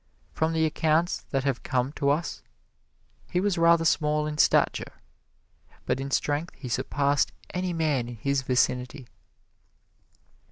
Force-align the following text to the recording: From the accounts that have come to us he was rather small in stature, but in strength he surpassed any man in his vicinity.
From 0.33 0.53
the 0.53 0.65
accounts 0.65 1.25
that 1.29 1.43
have 1.43 1.61
come 1.61 1.91
to 1.91 2.09
us 2.09 2.41
he 3.29 3.39
was 3.39 3.59
rather 3.59 3.85
small 3.85 4.25
in 4.25 4.39
stature, 4.39 4.93
but 5.85 5.99
in 5.99 6.09
strength 6.09 6.55
he 6.55 6.69
surpassed 6.69 7.31
any 7.51 7.71
man 7.71 8.09
in 8.09 8.15
his 8.15 8.41
vicinity. 8.41 9.05